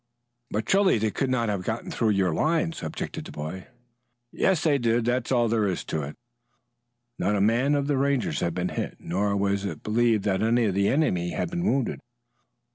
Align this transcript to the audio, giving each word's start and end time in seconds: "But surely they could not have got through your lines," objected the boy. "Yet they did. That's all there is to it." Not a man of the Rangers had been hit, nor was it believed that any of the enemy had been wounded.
"But 0.49 0.67
surely 0.67 0.97
they 0.97 1.11
could 1.11 1.29
not 1.29 1.47
have 1.49 1.63
got 1.63 1.85
through 1.93 2.09
your 2.09 2.33
lines," 2.33 2.81
objected 2.81 3.25
the 3.25 3.31
boy. 3.31 3.67
"Yet 4.31 4.57
they 4.57 4.79
did. 4.79 5.05
That's 5.05 5.31
all 5.31 5.47
there 5.47 5.67
is 5.67 5.83
to 5.83 6.01
it." 6.01 6.15
Not 7.19 7.35
a 7.35 7.39
man 7.39 7.75
of 7.75 7.85
the 7.85 7.97
Rangers 7.99 8.39
had 8.39 8.55
been 8.55 8.69
hit, 8.69 8.95
nor 8.99 9.37
was 9.37 9.63
it 9.63 9.83
believed 9.83 10.23
that 10.23 10.41
any 10.41 10.65
of 10.65 10.73
the 10.73 10.87
enemy 10.87 11.33
had 11.33 11.51
been 11.51 11.65
wounded. 11.65 11.99